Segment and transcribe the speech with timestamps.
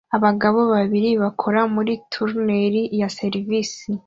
[0.17, 3.89] abagabo babiri bakora muri tunnel ya serivisi